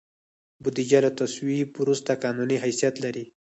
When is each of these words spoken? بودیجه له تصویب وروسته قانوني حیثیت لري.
بودیجه 0.63 0.99
له 1.05 1.11
تصویب 1.19 1.67
وروسته 1.81 2.11
قانوني 2.23 2.57
حیثیت 2.63 2.95
لري. 3.03 3.25